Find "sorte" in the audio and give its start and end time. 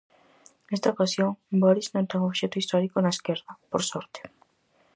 3.91-4.19